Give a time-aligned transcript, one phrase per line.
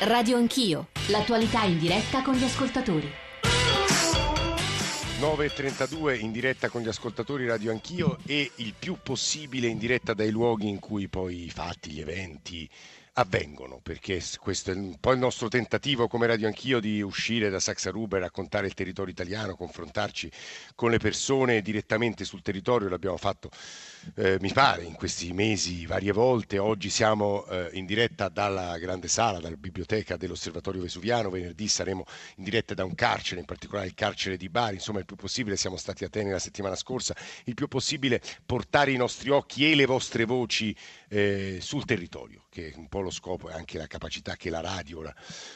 [0.00, 3.10] Radio Anch'io, l'attualità in diretta con gli ascoltatori.
[5.18, 10.28] 9.32 in diretta con gli ascoltatori Radio Anch'io e il più possibile in diretta dai
[10.28, 12.68] luoghi in cui poi i fatti, gli eventi
[13.14, 17.58] avvengono, perché questo è un po' il nostro tentativo come Radio Anch'io di uscire da
[17.58, 20.30] Saxa Ruber, raccontare il territorio italiano, confrontarci
[20.74, 23.48] con le persone direttamente sul territorio, l'abbiamo fatto
[24.14, 29.08] eh, mi pare in questi mesi varie volte, oggi siamo eh, in diretta dalla grande
[29.08, 32.04] sala, dalla biblioteca dell'Osservatorio Vesuviano, venerdì saremo
[32.36, 35.56] in diretta da un carcere, in particolare il carcere di Bari, insomma il più possibile
[35.56, 39.74] siamo stati a Atene la settimana scorsa, il più possibile portare i nostri occhi e
[39.74, 40.74] le vostre voci
[41.08, 44.60] eh, sul territorio, che è un po' lo scopo e anche la capacità che la
[44.60, 45.14] radio, ora,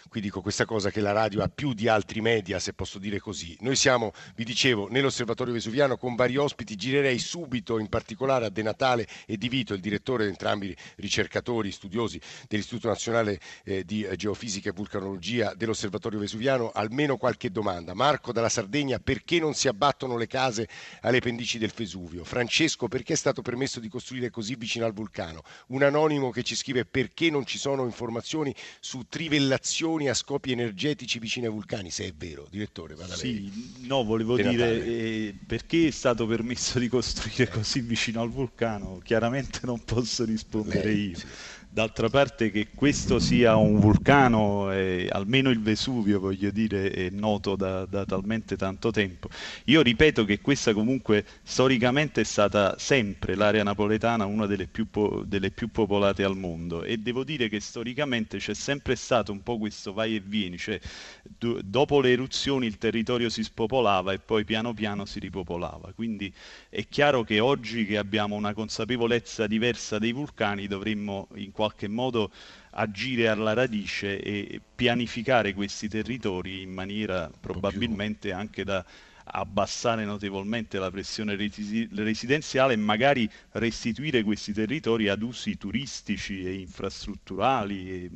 [0.09, 3.21] qui dico questa cosa che la radio ha più di altri media, se posso dire
[3.21, 3.57] così.
[3.61, 8.63] Noi siamo, vi dicevo, nell'Osservatorio Vesuviano con vari ospiti, girerei subito in particolare a De
[8.63, 14.71] Natale e Di Vito, il direttore di entrambi ricercatori, studiosi dell'Istituto Nazionale eh, di Geofisica
[14.71, 17.95] e Vulcanologia dell'Osservatorio Vesuviano, almeno qualche domanda.
[17.95, 20.69] Marco dalla Sardegna, perché non si abbattono le case
[21.03, 22.25] alle pendici del Vesuvio?
[22.25, 25.43] Francesco, perché è stato permesso di costruire così vicino al vulcano?
[25.69, 31.19] Un anonimo che ci scrive perché non ci sono informazioni su trivellazioni a scopi energetici
[31.19, 32.47] vicino ai vulcani, se è vero.
[32.51, 33.87] Direttore, vada sì, lei.
[33.87, 39.61] No, volevo dire eh, perché è stato permesso di costruire così vicino al vulcano, chiaramente
[39.65, 41.17] non posso rispondere Lei, io.
[41.17, 41.29] Sì.
[41.73, 47.55] D'altra parte che questo sia un vulcano, eh, almeno il Vesuvio, voglio dire, è noto
[47.55, 49.29] da, da, talmente tanto tempo.
[49.67, 55.23] Io ripeto che questa comunque storicamente è stata sempre l'area napoletana una delle più, po-
[55.25, 59.57] delle più popolate al mondo e devo dire che storicamente c'è sempre stato un po'
[59.57, 60.81] questo vai e vieni, cioè
[61.23, 65.93] do- dopo le eruzioni il territorio si spopolava e poi piano piano si ripopolava.
[65.95, 66.35] Quindi
[66.69, 71.53] è chiaro che oggi che abbiamo una consapevolezza diversa dei vulcani dovremmo in
[71.89, 72.31] modo
[72.71, 78.85] agire alla radice e pianificare questi territori in maniera probabilmente anche da
[79.33, 87.91] abbassare notevolmente la pressione residenziale e magari restituire questi territori ad usi turistici e infrastrutturali
[87.91, 88.11] e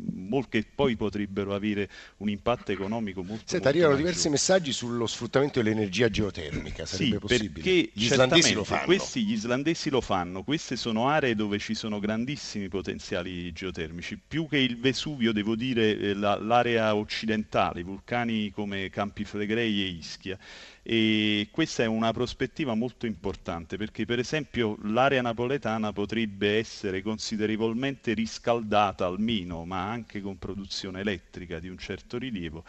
[0.49, 1.89] che poi potrebbero avere
[2.19, 7.51] un impatto economico molto Senta, arrivano diversi messaggi sullo sfruttamento dell'energia geotermica, sarebbe sì, possibile?
[7.53, 8.85] perché gli islandesi lo fanno.
[8.85, 14.49] Questi, gli islandesi lo fanno, queste sono aree dove ci sono grandissimi potenziali geotermici, più
[14.49, 20.39] che il Vesuvio devo dire eh, la, l'area occidentale, vulcani come Campi Flegrei e Ischia
[20.87, 28.13] e questa è una prospettiva molto importante perché per esempio l'area napoletana potrebbe essere considerevolmente
[28.13, 32.65] riscaldata almeno ma anche con produzione elettrica di un certo rilievo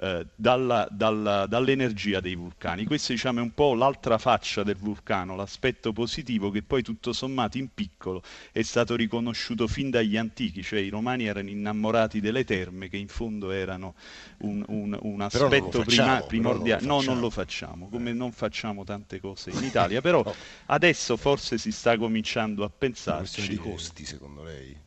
[0.00, 2.84] eh, dalla, dalla, dall'energia dei vulcani.
[2.84, 7.58] Questa diciamo, è un po' l'altra faccia del vulcano, l'aspetto positivo che poi tutto sommato
[7.58, 8.22] in piccolo
[8.52, 13.08] è stato riconosciuto fin dagli antichi, cioè i romani erano innamorati delle terme che in
[13.08, 13.94] fondo erano
[14.38, 16.86] un, un, un aspetto prima, primordiale.
[16.86, 20.24] No, non lo facciamo, come non facciamo tante cose in Italia, però
[20.66, 23.08] adesso forse si sta cominciando a pensarci.
[23.08, 24.86] È una questione di costi secondo lei?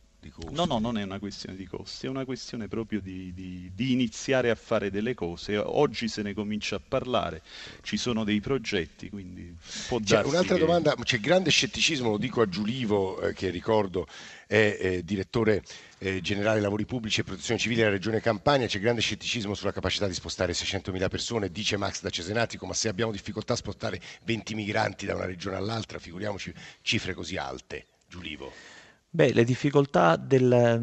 [0.50, 3.92] No, no, non è una questione di costi, è una questione proprio di, di, di,
[3.92, 5.56] iniziare a fare delle cose.
[5.56, 7.42] Oggi se ne comincia a parlare,
[7.82, 9.54] ci sono dei progetti, quindi
[9.88, 10.60] può c'è Un'altra che...
[10.60, 14.06] domanda, c'è grande scetticismo, lo dico a Giulivo, eh, che ricordo
[14.46, 15.64] è eh, direttore
[15.98, 20.06] eh, generale lavori pubblici e protezione civile della regione Campania, c'è grande scetticismo sulla capacità
[20.06, 24.54] di spostare 600.000 persone, dice Max da Cesenatico, ma se abbiamo difficoltà a spostare 20
[24.54, 27.86] migranti da una regione all'altra, figuriamoci cifre così alte.
[28.06, 28.81] Giulivo.
[29.14, 30.78] Beh, le difficoltà del,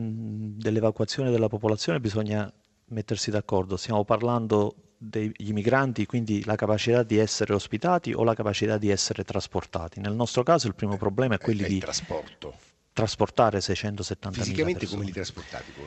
[0.55, 2.51] dell'evacuazione della popolazione bisogna
[2.89, 3.75] mettersi d'accordo.
[3.75, 9.23] Stiamo parlando degli migranti, quindi la capacità di essere ospitati o la capacità di essere
[9.23, 9.99] trasportati.
[9.99, 12.53] Nel nostro caso il primo problema è quello di trasporto.
[12.93, 15.71] trasportare 670 Fisicamente come li trasportati?
[15.73, 15.85] Con...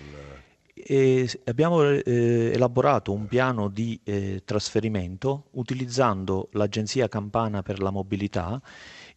[0.74, 8.60] E abbiamo eh, elaborato un piano di eh, trasferimento utilizzando l'Agenzia Campana per la mobilità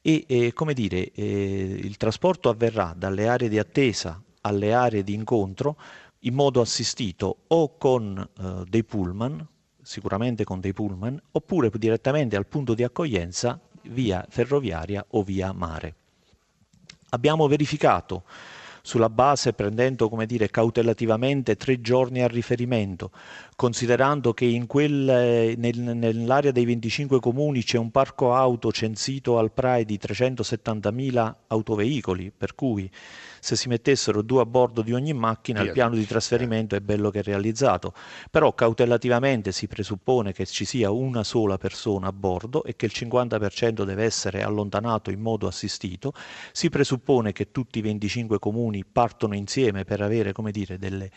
[0.08, 5.16] e eh, come dire, eh, il trasporto avverrà dalle aree di attesa alle aree di
[5.16, 5.78] incontro
[6.20, 9.44] in modo assistito o con eh, dei pullman,
[9.82, 13.60] sicuramente con dei pullman, oppure direttamente al punto di accoglienza
[13.90, 15.96] via ferroviaria o via mare.
[17.10, 18.26] Abbiamo verificato
[18.86, 23.10] sulla base prendendo come dire cautelativamente tre giorni a riferimento,
[23.56, 29.52] considerando che in quel, nel, nell'area dei 25 comuni c'è un parco auto censito al
[29.52, 32.88] PRAE di 370.000 autoveicoli, per cui
[33.46, 37.12] se si mettessero due a bordo di ogni macchina il piano di trasferimento è bello
[37.12, 37.94] che è realizzato,
[38.32, 42.92] però cautelativamente si presuppone che ci sia una sola persona a bordo e che il
[42.96, 46.12] 50% deve essere allontanato in modo assistito,
[46.52, 51.12] si presuppone che tutti i 25 comuni partono insieme per avere come dire delle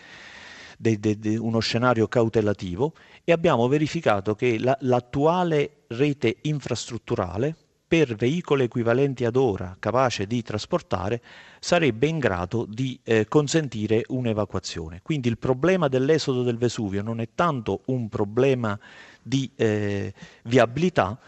[0.77, 2.93] de, de, de uno scenario cautelativo
[3.25, 10.43] e abbiamo verificato che la, l'attuale rete infrastrutturale per veicoli equivalenti ad ora capace di
[10.43, 11.23] trasportare
[11.59, 15.01] sarebbe in grado di eh, consentire un'evacuazione.
[15.03, 18.79] Quindi il problema dell'esodo del Vesuvio non è tanto un problema
[19.23, 20.13] di eh,
[20.43, 21.19] viabilità,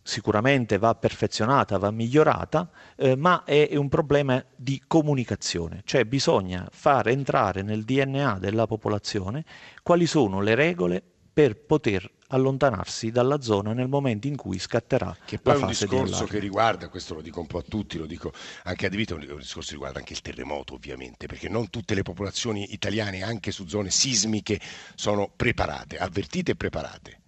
[0.00, 7.08] sicuramente va perfezionata, va migliorata, eh, ma è un problema di comunicazione, cioè bisogna far
[7.08, 9.44] entrare nel DNA della popolazione
[9.82, 11.02] quali sono le regole
[11.32, 15.68] per poter allontanarsi dalla zona nel momento in cui scatterà che poi la è un
[15.68, 18.32] fase discorso di che riguarda, questo lo dico un po' a tutti, lo dico
[18.64, 21.70] anche a Di Vito, è un discorso che riguarda anche il terremoto ovviamente, perché non
[21.70, 24.60] tutte le popolazioni italiane anche su zone sismiche
[24.94, 27.20] sono preparate, avvertite e preparate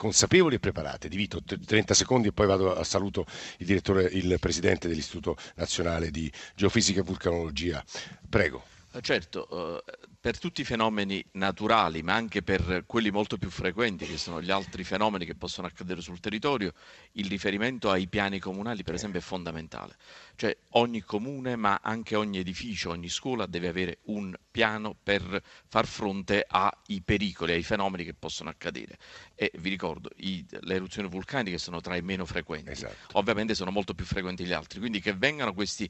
[0.00, 1.08] consapevoli e preparate.
[1.10, 3.26] Di Vito, 30 secondi e poi vado a saluto
[3.58, 7.84] il direttore, il presidente dell'Istituto Nazionale di Geofisica e Vulcanologia.
[8.26, 8.64] Prego.
[9.02, 14.18] Certo, eh, per tutti i fenomeni naturali, ma anche per quelli molto più frequenti, che
[14.18, 16.74] sono gli altri fenomeni che possono accadere sul territorio,
[17.12, 19.96] il riferimento ai piani comunali, per esempio, è fondamentale.
[20.36, 25.86] Cioè ogni comune, ma anche ogni edificio, ogni scuola deve avere un piano per far
[25.86, 28.98] fronte ai pericoli, ai fenomeni che possono accadere.
[29.34, 33.18] E vi ricordo, i, le eruzioni vulcaniche sono tra i meno frequenti, Esatto.
[33.18, 35.88] ovviamente sono molto più frequenti gli altri, quindi che vengano questi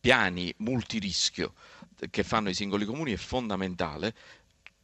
[0.00, 1.54] piani multirischio
[2.10, 4.14] che fanno i singoli comuni è fondamentale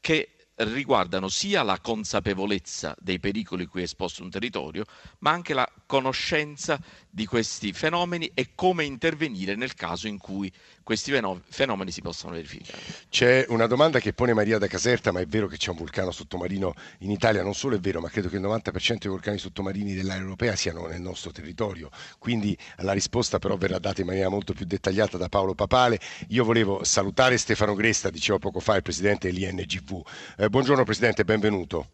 [0.00, 4.84] che riguardano sia la consapevolezza dei pericoli cui è esposto un territorio,
[5.20, 6.80] ma anche la conoscenza
[7.10, 10.50] di questi fenomeni e come intervenire nel caso in cui
[10.82, 11.12] questi
[11.50, 12.78] fenomeni si possano verificare.
[13.10, 16.10] C'è una domanda che pone Maria da Caserta, ma è vero che c'è un vulcano
[16.10, 17.42] sottomarino in Italia?
[17.42, 20.86] Non solo è vero, ma credo che il 90% dei vulcani sottomarini dell'area europea siano
[20.86, 21.90] nel nostro territorio.
[22.18, 26.00] Quindi la risposta però verrà data in maniera molto più dettagliata da Paolo Papale.
[26.28, 30.00] Io volevo salutare Stefano Gresta, dicevo poco fa, il presidente dell'INGV.
[30.38, 31.88] Eh, buongiorno Presidente, benvenuto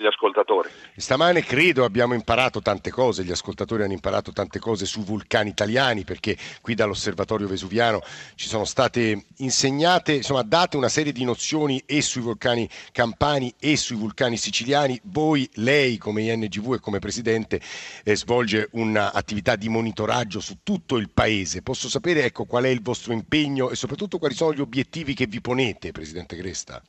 [0.00, 0.70] gli ascoltatori.
[0.96, 6.04] Stamane credo abbiamo imparato tante cose, gli ascoltatori hanno imparato tante cose su vulcani italiani
[6.04, 8.00] perché qui dall'osservatorio vesuviano
[8.34, 13.76] ci sono state insegnate, insomma date una serie di nozioni e sui vulcani campani e
[13.76, 14.98] sui vulcani siciliani.
[15.04, 17.60] Voi, lei come INGV e come Presidente
[18.02, 21.60] eh, svolge un'attività di monitoraggio su tutto il Paese.
[21.60, 25.26] Posso sapere ecco, qual è il vostro impegno e soprattutto quali sono gli obiettivi che
[25.26, 26.82] vi ponete, Presidente Cresta?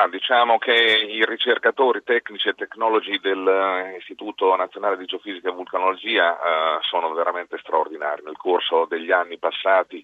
[0.00, 6.78] Ma diciamo che i ricercatori tecnici e tecnologi dell'Istituto Nazionale di Geofisica e Vulcanologia eh,
[6.88, 8.22] sono veramente straordinari.
[8.24, 10.02] Nel corso degli anni passati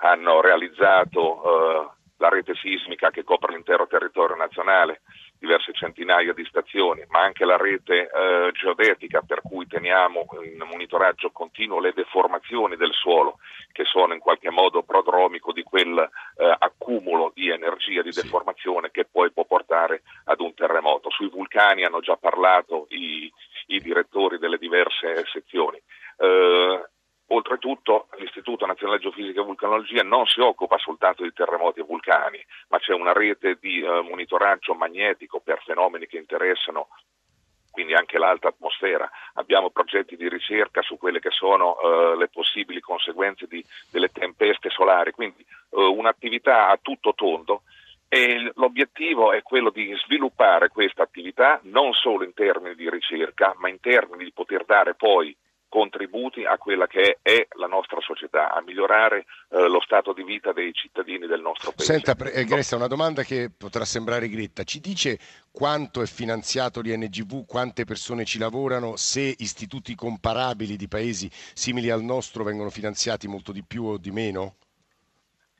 [0.00, 5.00] hanno realizzato eh, la rete sismica che copre l'intero territorio nazionale,
[5.38, 11.30] diverse centinaia di stazioni, ma anche la rete eh, geodetica per cui teniamo in monitoraggio
[11.30, 13.38] continuo le deformazioni del suolo
[13.72, 19.04] che sono in qualche modo prodromico di quel eh, accumulo di energia di deformazione che
[19.04, 21.10] poi può portare ad un terremoto.
[21.10, 23.32] Sui vulcani hanno già parlato i,
[23.66, 25.80] i direttori delle diverse sezioni.
[26.18, 26.88] Eh,
[27.30, 32.78] Oltretutto l'Istituto Nazionale Geofisica e Vulcanologia non si occupa soltanto di terremoti e vulcani, ma
[32.78, 36.88] c'è una rete di eh, monitoraggio magnetico per fenomeni che interessano
[37.70, 39.08] quindi anche l'alta atmosfera.
[39.34, 44.68] Abbiamo progetti di ricerca su quelle che sono eh, le possibili conseguenze di, delle tempeste
[44.68, 47.62] solari, quindi eh, un'attività a tutto tondo
[48.08, 53.68] e l'obiettivo è quello di sviluppare questa attività non solo in termini di ricerca, ma
[53.68, 55.36] in termini di poter dare poi
[55.68, 60.52] contributi a quella che è la nostra società, a migliorare eh, lo stato di vita
[60.52, 61.92] dei cittadini del nostro paese.
[61.92, 64.62] Senta, eh, Gressa, una domanda che potrà sembrare gretta.
[64.64, 65.18] Ci dice
[65.52, 72.02] quanto è finanziato l'INGV, quante persone ci lavorano, se istituti comparabili di paesi simili al
[72.02, 74.54] nostro vengono finanziati molto di più o di meno?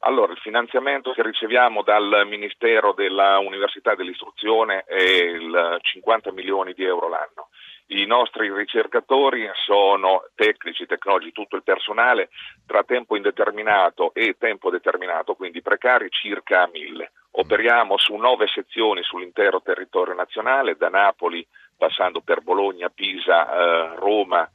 [0.01, 6.85] Allora, il finanziamento che riceviamo dal Ministero dell'Università e dell'Istruzione è il 50 milioni di
[6.85, 7.49] euro l'anno.
[7.91, 12.29] I nostri ricercatori sono tecnici, tecnologi, tutto il personale
[12.67, 17.13] tra tempo indeterminato e tempo determinato, quindi precari circa mille.
[17.31, 24.51] Operiamo su nove sezioni sull'intero territorio nazionale, da Napoli passando per Bologna, Pisa, eh, Roma,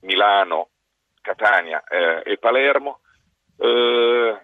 [0.00, 0.70] Milano,
[1.20, 3.00] Catania eh, e Palermo.
[3.56, 4.40] Eh,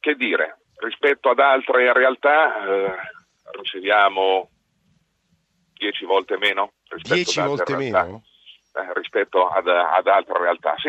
[0.00, 2.94] che dire, rispetto ad altre realtà eh,
[3.52, 4.48] riceviamo
[5.74, 6.72] dieci volte meno.
[7.02, 8.22] Dieci volte realtà, meno?
[8.74, 10.88] eh, rispetto ad, ad, altre realtà, sì.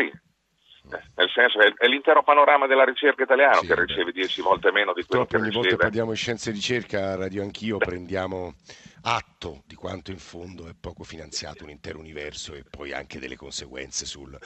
[0.90, 4.72] Eh, nel senso che è l'intero panorama della ricerca italiana sì, che riceve dieci volte
[4.72, 5.68] meno di quello Purtroppo che ogni riceve.
[5.68, 7.84] volta parliamo di scienze e ricerca, Radio Anch'io Beh.
[7.84, 8.54] prendiamo
[9.02, 13.36] atto di quanto in fondo è poco finanziato un intero universo e poi anche delle
[13.36, 14.36] conseguenze sul,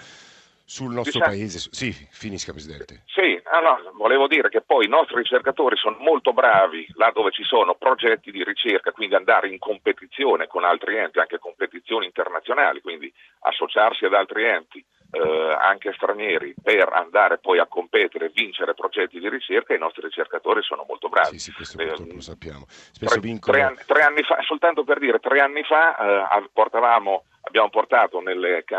[0.66, 1.68] sul nostro diciamo, paese.
[1.70, 3.04] Sì, finisca Presidente.
[3.06, 7.30] Sì, ah no, volevo dire che poi i nostri ricercatori sono molto bravi là dove
[7.30, 12.80] ci sono progetti di ricerca, quindi andare in competizione con altri enti, anche competizioni internazionali,
[12.80, 13.11] quindi
[13.42, 19.20] associarsi ad altri enti, eh, anche stranieri, per andare poi a competere e vincere progetti
[19.20, 21.38] di ricerca, i nostri ricercatori sono molto bravi.
[21.38, 22.64] Sì, sì, questo eh, lo sappiamo.
[22.66, 27.23] Spesso tre, tre, anni, tre, anni, fa, soltanto per dire, tre anni fa eh, portavamo
[27.46, 28.76] abbiamo portato nelle, eh,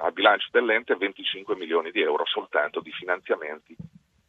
[0.00, 3.74] al bilancio dell'ente 25 milioni di euro soltanto di finanziamenti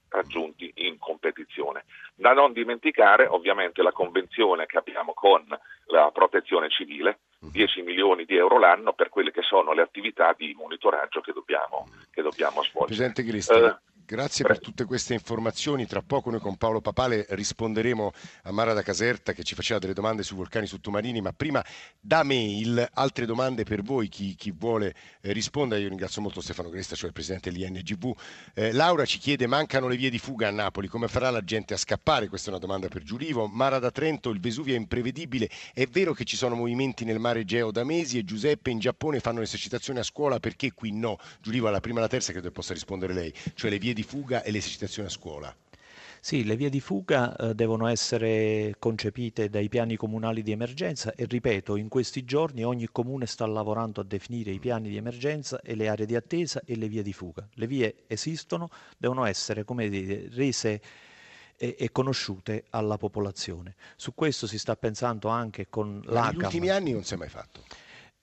[0.09, 1.85] raggiunti in competizione.
[2.13, 5.43] Da non dimenticare ovviamente la convenzione che abbiamo con
[5.87, 7.85] la protezione civile, 10 mhm.
[7.85, 12.21] milioni di euro l'anno per quelle che sono le attività di monitoraggio che dobbiamo, che
[12.21, 13.09] dobbiamo svolgere.
[13.09, 13.75] Presidente Cristi, eh,
[14.05, 15.87] Grazie per tutte queste informazioni.
[15.87, 18.11] Tra poco noi con Paolo Papale risponderemo
[18.43, 21.63] a Mara da Caserta che ci faceva delle domande sui vulcani sottomarini, ma prima
[22.01, 25.81] da mail altre domande per voi, chi, chi vuole eh, rispondere.
[25.81, 28.11] Io ringrazio molto Stefano Cresta, cioè il presidente dell'INGV.
[28.53, 31.73] Eh, Laura ci chiede, mancano le vie di fuga a Napoli, come farà la gente
[31.73, 32.27] a scappare?
[32.27, 33.47] Questa è una domanda per Giurivo.
[33.47, 35.49] Mara da Trento, il Vesuvio è imprevedibile.
[35.73, 39.21] È vero che ci sono movimenti nel mare Egeo da mesi e Giuseppe in Giappone
[39.21, 41.17] fanno l'esercitazione a scuola, perché qui no?
[41.41, 44.01] Giurivo, alla prima e alla terza credo che possa rispondere lei, cioè le vie vie
[44.01, 45.55] di fuga e l'esercitazione a scuola?
[46.19, 51.25] Sì, le vie di fuga eh, devono essere concepite dai piani comunali di emergenza e
[51.25, 55.75] ripeto, in questi giorni ogni comune sta lavorando a definire i piani di emergenza e
[55.75, 57.45] le aree di attesa e le vie di fuga.
[57.55, 60.81] Le vie esistono, devono essere come dire, rese
[61.57, 63.75] e, e, conosciute alla popolazione.
[63.97, 66.31] Su questo si sta pensando anche con l'ACAM.
[66.31, 67.63] Negli ultimi anni non si è mai fatto.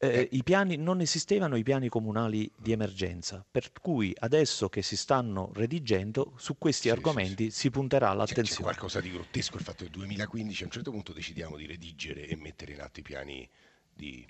[0.02, 4.80] Eh, eh, i piani, non esistevano i piani comunali di emergenza, per cui adesso che
[4.80, 7.58] si stanno redigendo, su questi sì, argomenti sì, sì.
[7.58, 8.48] si punterà l'attenzione.
[8.48, 11.58] C'è, c'è qualcosa di grottesco il fatto che nel 2015 a un certo punto decidiamo
[11.58, 13.46] di redigere e mettere in atto i piani
[13.92, 14.26] di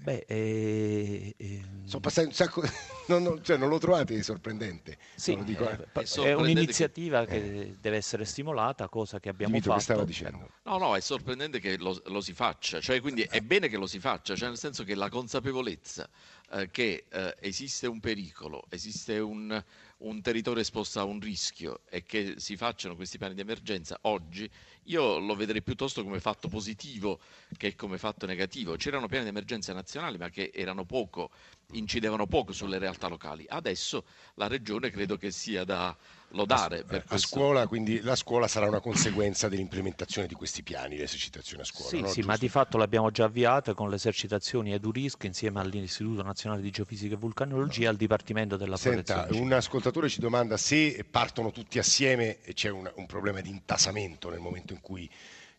[0.00, 2.62] Beh, eh, eh, sono passati un sacco,
[3.08, 4.96] non, non, cioè, non lo trovate sorprendente?
[5.16, 7.40] Sì, dico, eh, è un'iniziativa che...
[7.40, 7.76] che...
[7.80, 9.78] deve essere stimolata, cosa che abbiamo Dimito fatto.
[9.78, 10.50] Che stava dicendo.
[10.62, 13.86] No, no, è sorprendente che lo, lo si faccia, cioè, quindi è bene che lo
[13.86, 16.08] si faccia, cioè, nel senso che la consapevolezza
[16.52, 19.62] eh, che eh, esiste un pericolo, esiste un,
[19.98, 24.48] un territorio esposto a un rischio e che si facciano questi piani di emergenza oggi,
[24.84, 27.18] io lo vedrei piuttosto come fatto positivo
[27.56, 28.76] che come fatto negativo.
[28.76, 31.30] C'erano piani di emergenza nazionali ma che erano poco,
[31.72, 33.44] incidevano poco sulle realtà locali.
[33.48, 35.96] Adesso la regione credo che sia da
[36.30, 36.84] lodare.
[36.84, 41.64] Per a scuola, quindi la scuola sarà una conseguenza dell'implementazione di questi piani, l'esercitazione a
[41.64, 41.88] scuola.
[41.88, 42.08] Sì, no?
[42.08, 46.70] sì ma di fatto l'abbiamo già avviata con le esercitazioni EduRISC insieme all'Istituto Nazionale di
[46.70, 49.46] Geofisica e Vulcanologia e al Dipartimento della Senta, Protezione.
[49.46, 54.28] Un ascoltatore ci domanda se partono tutti assieme e c'è un, un problema di intasamento
[54.28, 55.08] nel momento in cui,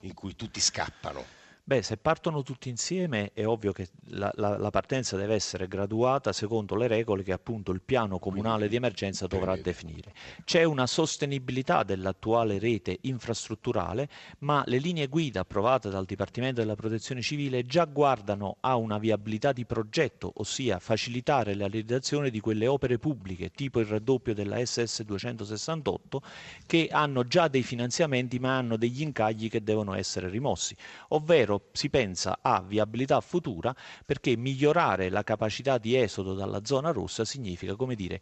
[0.01, 1.38] in cui tutti scappano.
[1.69, 6.33] Beh, se partono tutti insieme è ovvio che la, la, la, partenza deve essere graduata
[6.33, 10.11] secondo le regole che appunto il piano comunale di emergenza dovrà definire.
[10.45, 14.09] C'è una sostenibilità dell'attuale rete infrastrutturale,
[14.39, 19.51] ma le linee guida approvate dal Dipartimento della Protezione Civile già guardano a una viabilità
[19.51, 25.03] di progetto, ossia facilitare la realizzazione di quelle opere pubbliche, tipo il raddoppio della SS
[25.03, 26.21] 268,
[26.65, 30.75] che hanno già dei finanziamenti ma hanno degli incagli che devono essere rimossi,
[31.09, 33.75] ovvero si pensa a viabilità futura
[34.06, 38.22] perché migliorare la capacità di esodo dalla zona rossa significa, come dire,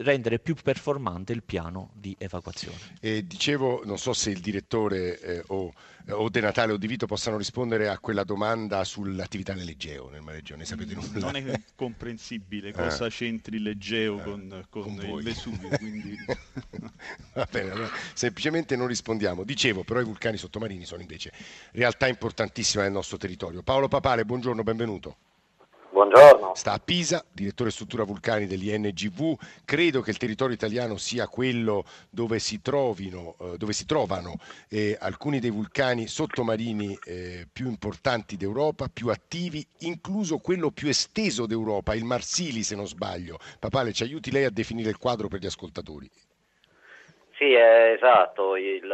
[0.00, 2.76] rendere più performante il piano di evacuazione.
[3.00, 5.72] Eh, dicevo, non so se il direttore eh, o,
[6.08, 10.56] o, De Natale o Di Vito possano rispondere a quella domanda sull'attività nell'Egeo, nel Maregio,
[10.56, 11.30] ne sapete nulla?
[11.30, 13.10] Non è comprensibile cosa eh.
[13.10, 16.16] c'entri l'Egeo con, con, con il Vesuvio, quindi...
[17.34, 19.44] Va bene, allora, semplicemente non rispondiamo.
[19.44, 21.32] Dicevo, però i vulcani sottomarini sono invece
[21.72, 23.62] realtà importantissima nel nostro territorio.
[23.62, 25.16] Paolo Papale, buongiorno, benvenuto.
[26.00, 26.54] Buongiorno.
[26.54, 29.36] Sta a Pisa, direttore struttura vulcani dell'INGV.
[29.66, 34.36] Credo che il territorio italiano sia quello dove si, trovino, eh, dove si trovano
[34.70, 41.44] eh, alcuni dei vulcani sottomarini eh, più importanti d'Europa, più attivi, incluso quello più esteso
[41.44, 43.38] d'Europa, il Marsili se non sbaglio.
[43.58, 46.10] Papale, ci aiuti lei a definire il quadro per gli ascoltatori.
[47.40, 48.84] Sì, esatto, il,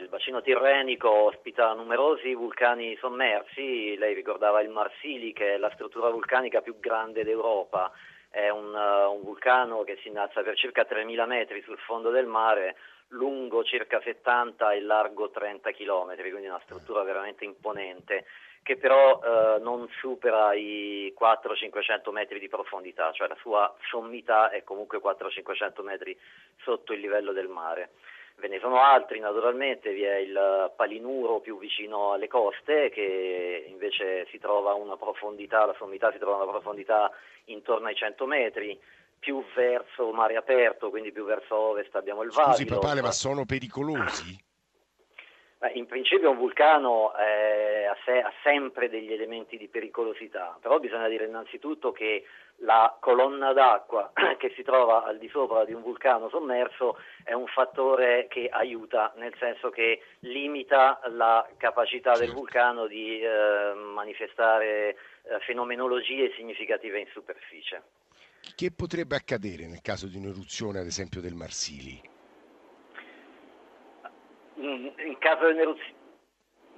[0.00, 6.08] il, bacino tirrenico ospita numerosi vulcani sommersi, lei ricordava il Marsili che è la struttura
[6.08, 7.90] vulcanica più grande d'Europa,
[8.30, 12.26] è un, uh, un vulcano che si innalza per circa 3.000 metri sul fondo del
[12.26, 12.76] mare,
[13.08, 18.24] lungo circa 70 e largo 30 km, quindi una struttura veramente imponente
[18.66, 24.64] che però eh, non supera i 400-500 metri di profondità, cioè la sua sommità è
[24.64, 26.18] comunque 400-500 metri
[26.64, 27.90] sotto il livello del mare.
[28.38, 34.26] Ve ne sono altri naturalmente, vi è il palinuro più vicino alle coste che invece
[34.32, 37.12] si trova una profondità, la sommità si trova a una profondità
[37.44, 38.76] intorno ai 100 metri,
[39.16, 42.56] più verso mare aperto, quindi più verso ovest abbiamo il Vavilo.
[42.56, 44.36] Scusi Papale, ma sono pericolosi?
[45.74, 51.08] In principio un vulcano eh, ha, se- ha, sempre degli elementi di pericolosità, però bisogna
[51.08, 52.24] dire innanzitutto che
[52.60, 57.46] la colonna d'acqua che si trova al di sopra di un vulcano sommerso è un
[57.46, 65.38] fattore che aiuta, nel senso che limita la capacità del vulcano di eh, manifestare eh,
[65.40, 67.82] fenomenologie significative in superficie.
[68.54, 72.14] Che potrebbe accadere nel caso di un'eruzione, ad esempio, del Marsili?
[74.58, 76.04] Mm, in caso di un'eruzione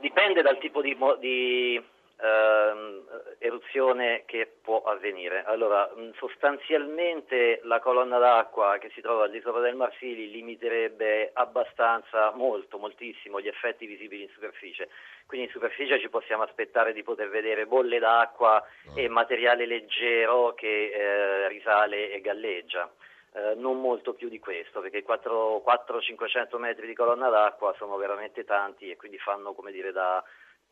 [0.00, 1.82] dipende dal tipo di, di
[2.20, 3.04] ehm,
[3.38, 5.44] eruzione che può avvenire.
[5.44, 11.30] Allora, mm, sostanzialmente la colonna d'acqua che si trova al di sopra del Marsili limiterebbe
[11.32, 14.88] abbastanza, molto, moltissimo gli effetti visibili in superficie.
[15.26, 20.90] Quindi in superficie ci possiamo aspettare di poter vedere bolle d'acqua e materiale leggero che
[20.90, 22.90] eh, risale e galleggia.
[23.38, 28.90] Eh, non molto più di questo, perché 400-500 metri di colonna d'acqua sono veramente tanti
[28.90, 30.22] e quindi fanno come dire da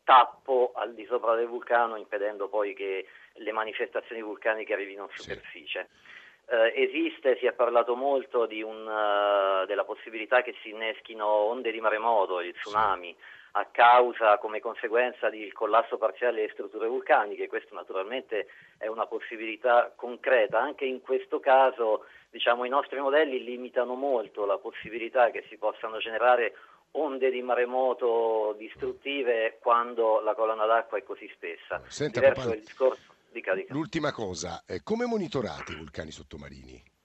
[0.03, 5.87] tappo al di sopra del vulcano, impedendo poi che le manifestazioni vulcaniche arrivino in superficie.
[5.89, 6.15] Sì.
[6.49, 11.79] Eh, esiste, si è parlato molto un, uh, della possibilità che si inneschino onde di
[11.79, 13.23] maremoto, il tsunami, sì.
[13.51, 17.47] a causa, come conseguenza del collasso parziale delle strutture vulcaniche.
[17.47, 18.47] Questo naturalmente
[18.77, 20.59] è una possibilità concreta.
[20.59, 25.97] Anche in questo caso diciamo, i nostri modelli limitano molto la possibilità che si possano
[25.97, 26.53] generare
[26.91, 31.81] onde di maremoto distruttive quando la colonna d'acqua è così spessa.
[31.87, 33.15] Senta, Diverso il discorso.
[33.29, 33.73] Dica, dica.
[33.73, 36.95] L'ultima cosa, eh, come monitorate i vulcani sottomarini?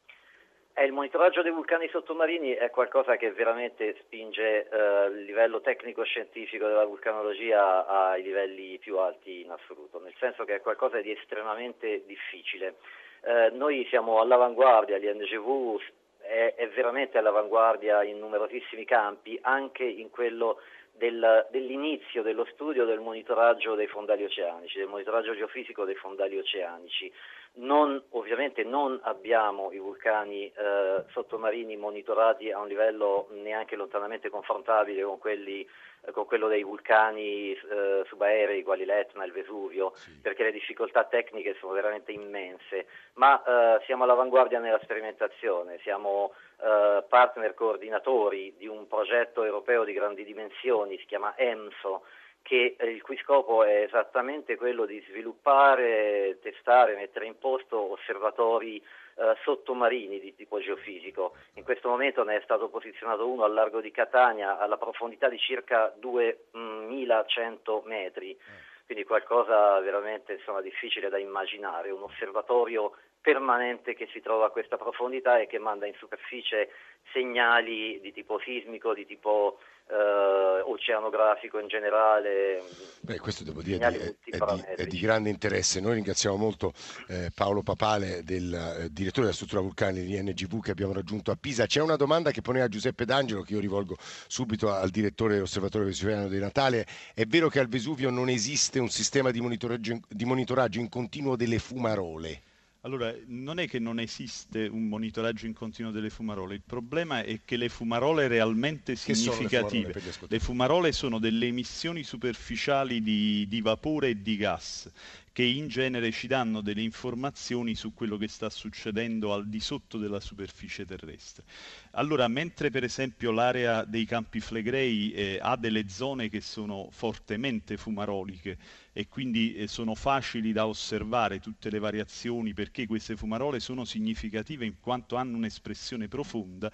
[0.75, 6.67] Eh, il monitoraggio dei vulcani sottomarini è qualcosa che veramente spinge eh, il livello tecnico-scientifico
[6.67, 12.05] della vulcanologia ai livelli più alti in assoluto, nel senso che è qualcosa di estremamente
[12.07, 12.76] difficile.
[13.25, 15.79] Eh, noi siamo all'avanguardia, l'INGV
[16.19, 20.59] è, è veramente all'avanguardia in numerosissimi campi, anche in quello
[20.93, 27.13] del, dell'inizio dello studio del monitoraggio dei fondali oceanici, del monitoraggio geofisico dei fondali oceanici.
[27.54, 35.02] Non, ovviamente non abbiamo i vulcani eh, sottomarini monitorati a un livello neanche lontanamente confrontabile
[35.02, 35.69] con, quelli,
[36.06, 40.19] eh, con quello dei vulcani eh, subaerei quali l'Etna e il Vesuvio, sì.
[40.23, 47.04] perché le difficoltà tecniche sono veramente immense, ma eh, siamo all'avanguardia nella sperimentazione, siamo eh,
[47.06, 52.02] partner coordinatori di un progetto europeo di grandi dimensioni, si chiama EMSO,
[52.43, 59.37] che, il cui scopo è esattamente quello di sviluppare, testare, mettere in posto osservatori eh,
[59.43, 61.35] sottomarini di tipo geofisico.
[61.55, 65.39] In questo momento ne è stato posizionato uno al largo di Catania alla profondità di
[65.39, 68.37] circa 2100 metri,
[68.85, 74.76] quindi qualcosa veramente insomma, difficile da immaginare, un osservatorio permanente che si trova a questa
[74.76, 76.71] profondità e che manda in superficie
[77.13, 82.62] segnali di tipo sismico, di tipo eh, oceanografico in generale.
[83.00, 85.80] Beh, questo devo dire è, è, di, è, di, grande interesse.
[85.80, 86.73] Noi ringraziamo molto
[87.08, 91.36] eh, Paolo Papale, del eh, direttore della struttura vulcanica di NGV che abbiamo raggiunto a
[91.36, 91.66] Pisa.
[91.66, 96.28] C'è una domanda che poneva Giuseppe D'Angelo che io rivolgo subito al direttore dell'Osservatorio Vesuviano
[96.28, 96.86] di Natale.
[97.14, 101.36] È vero che al Vesuvio non esiste un sistema di monitoraggio, di monitoraggio in continuo
[101.36, 102.42] delle fumarole?
[102.84, 107.38] Allora, non è che non esiste un monitoraggio in continuo delle fumarole, il problema è
[107.45, 113.60] che le fumarole realmente significative, le fumarole, le fumarole, sono delle emissioni superficiali di, di
[113.60, 114.90] vapore e di gas
[115.32, 119.97] che in genere ci danno delle informazioni su quello che sta succedendo al di sotto
[119.97, 121.45] della superficie terrestre.
[121.92, 127.78] Allora, mentre per esempio l'area dei Campi Flegrei eh, ha delle zone che sono fortemente
[127.78, 128.58] fumaroliche
[128.92, 134.66] e quindi eh, sono facili da osservare tutte le variazioni perché queste fumarole sono significative
[134.66, 136.71] in quanto hanno un'espressione profonda,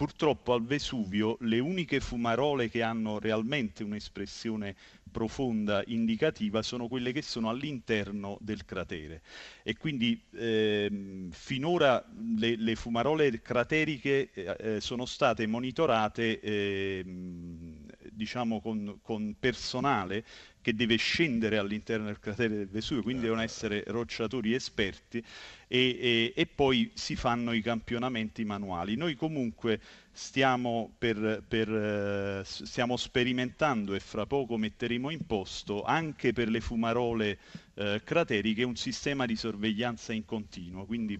[0.00, 4.74] purtroppo al Vesuvio le uniche fumarole che hanno realmente un'espressione
[5.12, 9.20] profonda indicativa sono quelle che sono all'interno del cratere.
[9.62, 12.02] E quindi ehm, finora
[12.34, 17.79] le, le, fumarole crateriche eh, eh sono state monitorate ehm,
[18.20, 20.24] diciamo con, con personale
[20.60, 25.24] che deve scendere all'interno del cratere del Vesuvio, quindi devono essere rocciatori esperti
[25.66, 28.94] e, e, e, poi si fanno i campionamenti manuali.
[28.94, 29.80] Noi comunque
[30.12, 36.60] stiamo, per, per, eh, stiamo sperimentando e fra poco metteremo in posto anche per le
[36.60, 37.38] fumarole
[37.74, 41.18] eh, crateriche un sistema di sorveglianza in continuo, quindi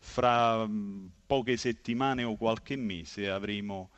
[0.00, 3.88] fra mh, poche settimane o qualche mese avremo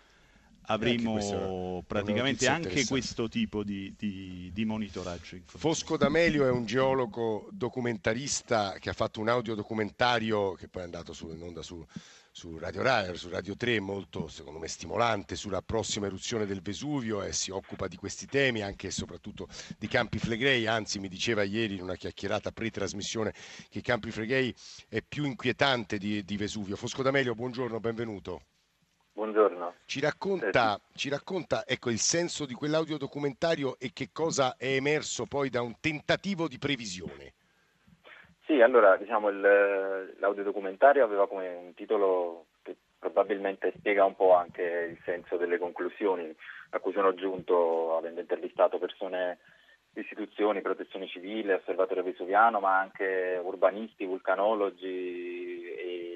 [0.66, 5.38] avremo praticamente anche questo tipo di, di, di monitoraggio.
[5.46, 11.12] Fosco D'Amelio è un geologo documentarista che ha fatto un audiodocumentario che poi è andato
[11.12, 11.84] su, in onda su,
[12.30, 17.22] su Radio Rai, su Radio 3, molto secondo me stimolante sulla prossima eruzione del Vesuvio
[17.22, 19.48] e si occupa di questi temi anche e soprattutto
[19.78, 23.32] di Campi Flegrei, anzi mi diceva ieri in una chiacchierata pre-trasmissione
[23.68, 24.54] che Campi Flegrei
[24.88, 26.76] è più inquietante di, di Vesuvio.
[26.76, 28.42] Fosco D'Amelio, buongiorno, benvenuto.
[29.14, 29.74] Buongiorno.
[29.86, 35.24] Ci racconta, eh, ci racconta ecco, il senso di quell'audiodocumentario e che cosa è emerso
[35.26, 37.32] poi da un tentativo di previsione.
[38.44, 44.62] Sì, allora diciamo il, l'audiodocumentario aveva come un titolo che probabilmente spiega un po' anche
[44.62, 46.34] il senso delle conclusioni
[46.70, 49.38] a cui sono giunto avendo intervistato persone
[49.94, 56.13] istituzioni, protezione civile, osservatorio vesuviano, ma anche urbanisti, vulcanologi e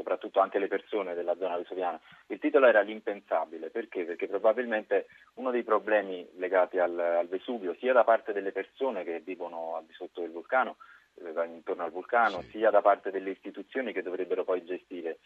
[0.00, 2.00] soprattutto anche le persone della zona vesuviana.
[2.28, 4.04] Il titolo era L'impensabile, perché?
[4.04, 9.20] Perché probabilmente uno dei problemi legati al, al Vesuvio, sia da parte delle persone che
[9.20, 10.76] vivono al di sotto del vulcano,
[11.16, 12.50] eh, intorno al vulcano, sì.
[12.52, 15.18] sia da parte delle istituzioni che dovrebbero poi gestire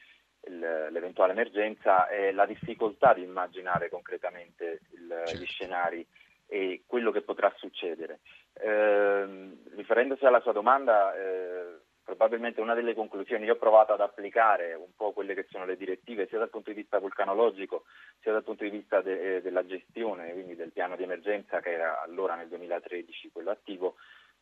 [0.46, 5.36] l'eventuale emergenza, è la difficoltà di immaginare concretamente il, certo.
[5.36, 6.06] gli scenari
[6.46, 8.20] e quello che potrà succedere.
[8.52, 14.74] Eh, riferendosi alla sua domanda, eh, probabilmente una delle conclusioni, io ho provato ad applicare
[14.74, 17.84] un po' quelle che sono le direttive sia dal punto di vista vulcanologico
[18.20, 21.72] sia dal punto di vista de, eh, della gestione, quindi del piano di emergenza che
[21.72, 23.96] era allora nel 2013 quello attivo,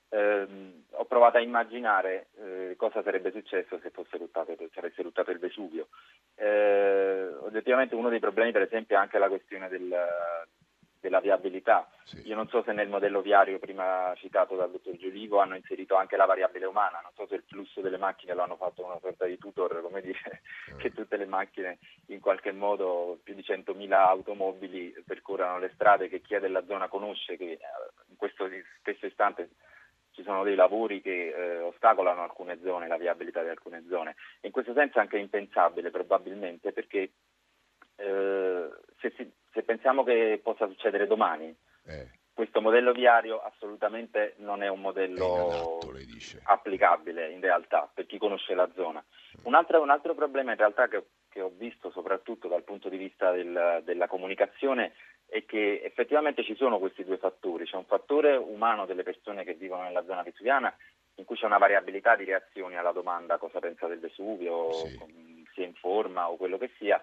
[0.08, 5.30] ehm, ho provato a immaginare eh, cosa sarebbe successo se fosse ruttato, se avesse ruttato
[5.30, 5.88] il Vesuvio.
[6.34, 9.94] Eh, oggettivamente uno dei problemi per esempio è anche la questione del,
[11.02, 11.90] della viabilità.
[12.04, 12.28] Sì.
[12.28, 16.16] Io non so se nel modello viario prima citato dal dottor Giulivo hanno inserito anche
[16.16, 19.26] la variabile umana, non so se il flusso delle macchine lo hanno fatto una sorta
[19.26, 20.76] di tutor, come dire, eh.
[20.76, 26.20] che tutte le macchine in qualche modo, più di 100.000 automobili percorrano le strade che
[26.20, 27.58] chi è della zona conosce, che eh,
[28.08, 28.48] in questo
[28.80, 29.50] stesso istante
[30.12, 34.14] ci sono dei lavori che eh, ostacolano alcune zone, la viabilità di alcune zone.
[34.42, 37.10] In questo senso è anche impensabile probabilmente perché
[37.96, 38.68] eh,
[39.00, 39.32] se, si,
[39.72, 41.54] pensiamo che possa succedere domani,
[41.86, 42.10] eh.
[42.34, 48.54] questo modello viario assolutamente non è un modello è applicabile in realtà per chi conosce
[48.54, 49.02] la zona.
[49.44, 52.98] Un altro, un altro problema in realtà che, che, ho visto soprattutto dal punto di
[52.98, 54.92] vista del, della comunicazione
[55.26, 59.54] è che effettivamente ci sono questi due fattori, c'è un fattore umano delle persone che
[59.54, 60.74] vivono nella zona vesuviana
[61.14, 64.98] in cui c'è una variabilità di reazioni alla domanda cosa pensa del Vesuvio, sì.
[65.54, 67.02] si informa o quello che sia,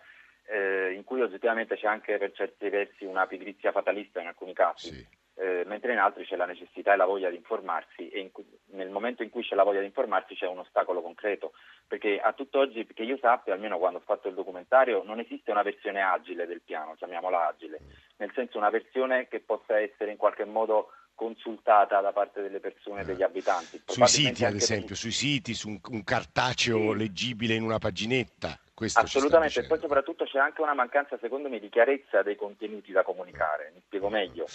[0.49, 4.93] eh, in cui oggettivamente c'è anche per certi versi una pigrizia fatalista in alcuni casi,
[4.93, 5.07] sì.
[5.35, 8.31] eh, mentre in altri c'è la necessità e la voglia di informarsi e in,
[8.71, 11.53] nel momento in cui c'è la voglia di informarsi c'è un ostacolo concreto,
[11.87, 15.63] perché a tutt'oggi, che io sappia, almeno quando ho fatto il documentario, non esiste una
[15.63, 17.79] versione agile del piano, chiamiamola agile,
[18.17, 23.03] nel senso una versione che possa essere in qualche modo consultata da parte delle persone,
[23.03, 23.81] degli abitanti.
[23.85, 26.97] Sui siti, ad esempio, sui siti, su un, un cartaceo sì.
[26.97, 28.57] leggibile in una paginetta.
[28.79, 32.93] Questo Assolutamente, e poi soprattutto c'è anche una mancanza, secondo me, di chiarezza dei contenuti
[32.93, 33.73] da comunicare.
[33.73, 34.45] Mi spiego meglio.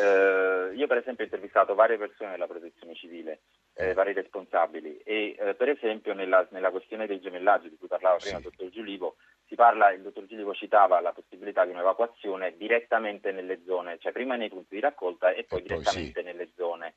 [0.00, 3.40] Eh, io, per esempio, ho intervistato varie persone della protezione civile,
[3.74, 8.16] eh, vari responsabili, e eh, per esempio nella, nella, questione dei gemellaggi di cui parlava
[8.16, 8.46] prima sì.
[8.46, 9.16] il dottor Giulivo,
[9.48, 14.36] si parla, il dottor Giulivo citava la possibilità di un'evacuazione direttamente nelle zone, cioè prima
[14.36, 16.26] nei punti di raccolta e poi, e direttamente poi sì.
[16.30, 16.94] nelle zone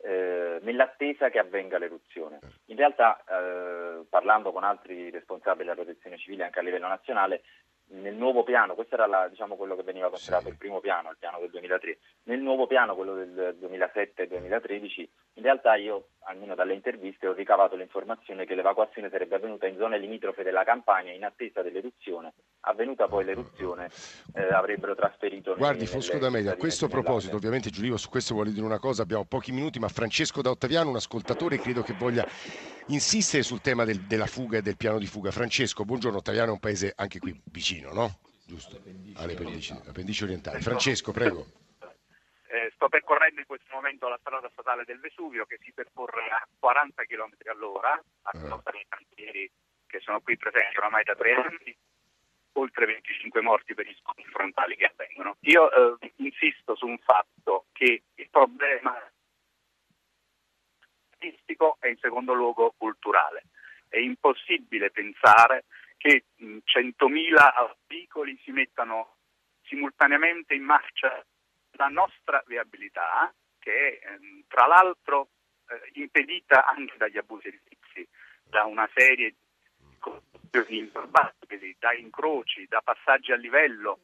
[0.00, 2.38] eh, nell'attesa che avvenga l'eruzione.
[2.66, 7.42] In realtà, eh, parlando con altri responsabili della protezione civile anche a livello nazionale,
[7.90, 10.50] nel nuovo piano, questo era la, diciamo, quello che veniva considerato sì.
[10.50, 15.74] il primo piano, il piano del 2003, nel nuovo piano, quello del 2007-2013, in realtà
[15.76, 20.62] io, almeno dalle interviste, ho ricavato l'informazione che l'evacuazione sarebbe avvenuta in zone limitrofe della
[20.62, 23.88] campagna in attesa dell'eruzione, avvenuta poi l'eruzione
[24.34, 25.54] eh, avrebbero trasferito...
[25.56, 29.24] Guardi Fosco D'Amelio, a questo proposito, ovviamente Giulio su questo vuole dire una cosa, abbiamo
[29.24, 32.26] pochi minuti, ma Francesco da Ottaviano, un ascoltatore, credo che voglia
[32.88, 35.30] insistere sul tema del, della fuga e del piano di fuga.
[35.30, 38.18] Francesco, buongiorno, Ottaviano è un paese anche qui vicino, no?
[38.46, 38.80] Giusto,
[39.16, 40.60] alle pendici, pendici orientali.
[40.60, 41.67] Francesco, prego.
[42.50, 46.48] Eh, sto percorrendo in questo momento la strada statale del Vesuvio che si percorre a
[46.58, 48.48] 40 km all'ora a eh.
[48.48, 49.50] causa dei cantieri
[49.86, 51.76] che sono qui presenti oramai da tre anni,
[52.52, 55.36] oltre 25 morti per gli scontri frontali che avvengono.
[55.40, 58.96] Io eh, insisto su un fatto che il problema
[61.18, 63.44] statistico e in secondo luogo culturale.
[63.88, 65.64] È impossibile pensare
[65.96, 69.16] che 100.000 veicoli si mettano
[69.62, 71.24] simultaneamente in marcia
[71.78, 75.30] la nostra viabilità, che è ehm, tra l'altro
[75.68, 78.06] eh, impedita anche dagli abusi edilizi,
[78.42, 79.34] da una serie
[80.50, 84.00] di improbabili, da incroci, da passaggi a livello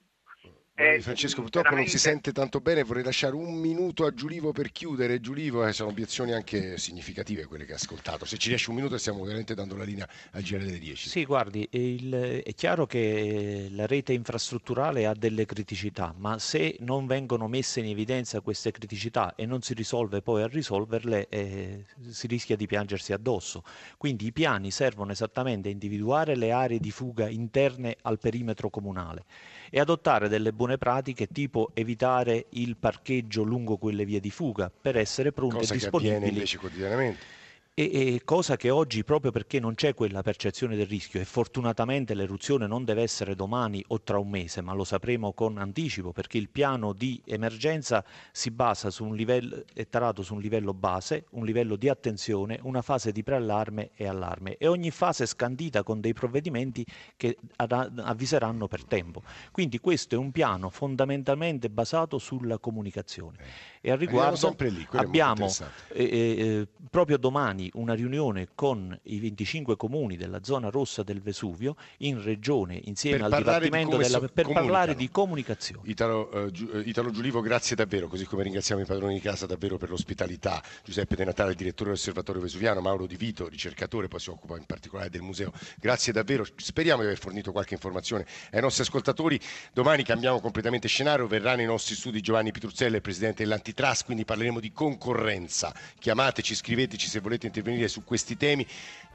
[0.77, 1.93] Eh, Francesco, purtroppo veramente...
[1.93, 5.21] non si sente tanto bene, vorrei lasciare un minuto a Giulivo per chiudere.
[5.21, 8.25] Giulivo, eh, sono obiezioni anche significative quelle che ha ascoltato.
[8.25, 11.09] Se ci riesce un minuto stiamo veramente dando la linea al GR delle 10.
[11.09, 17.07] Sì, guardi, il, è chiaro che la rete infrastrutturale ha delle criticità, ma se non
[17.07, 22.27] vengono messe in evidenza queste criticità e non si risolve poi a risolverle, eh, si
[22.27, 23.63] rischia di piangersi addosso.
[23.97, 29.25] Quindi i piani servono esattamente a individuare le aree di fuga interne al perimetro comunale
[29.71, 34.97] e adottare delle buone pratiche tipo evitare il parcheggio lungo quelle vie di fuga per
[34.97, 36.11] essere pronti Cosa e disponibili.
[36.11, 37.43] Cosa che avviene invece quotidianamente
[37.77, 42.15] e, e, cosa che oggi, proprio perché non c'è quella percezione del rischio, e fortunatamente
[42.15, 46.39] l'eruzione non deve essere domani o tra un mese, ma lo sapremo con anticipo, perché
[46.39, 51.25] il piano di emergenza si basa su un livello, è tarato su un livello base,
[51.31, 55.83] un livello di attenzione, una fase di preallarme e allarme, e ogni fase è scandita
[55.83, 59.23] con dei provvedimenti che avviseranno per tempo.
[59.51, 63.39] Quindi questo è un piano fondamentalmente basato sulla comunicazione.
[63.81, 65.47] E al riguardo lì, abbiamo
[65.93, 71.21] eh, eh, proprio domani domani una riunione con i 25 comuni della zona rossa del
[71.21, 75.83] Vesuvio in regione insieme per al Dipartimento della, so, per parlare di comunicazione.
[75.89, 79.91] Italo, uh, Italo, Giulivo, grazie davvero, così come ringraziamo i padroni di casa davvero per
[79.91, 80.63] l'ospitalità.
[80.85, 85.11] Giuseppe De Natale, direttore dell'Osservatorio Vesuviano, Mauro Di Vito, ricercatore, poi si occupa in particolare
[85.11, 85.53] del museo.
[85.79, 89.39] Grazie davvero, speriamo di aver fornito qualche informazione ai nostri ascoltatori.
[89.73, 94.61] Domani cambiamo completamente scenario, verrà nei nostri studi Giovanni Pitruzzella, il presidente dell'Antitrust, quindi parleremo
[94.61, 95.75] di concorrenza.
[95.99, 98.67] Chiamateci, scriveteci se volete intervenire su questi temi.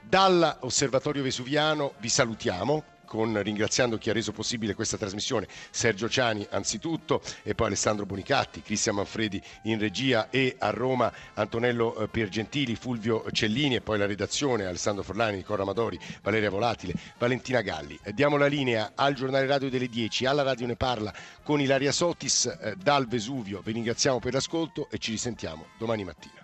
[0.02, 7.24] Dall'Osservatorio Vesuviano vi salutiamo con, ringraziando chi ha reso possibile questa trasmissione, Sergio Ciani anzitutto
[7.42, 13.26] e poi Alessandro Bonicatti, Cristian Manfredi in regia e a Roma Antonello eh, Piergentili, Fulvio
[13.32, 18.00] Cellini e poi la redazione Alessandro Forlani, Nicola Amadori, Valeria Volatile, Valentina Galli.
[18.04, 21.92] Eh, diamo la linea al giornale radio delle 10, alla radio ne parla con Ilaria
[21.92, 26.38] Sotis eh, dal Vesuvio, vi ringraziamo per l'ascolto e ci risentiamo domani mattina.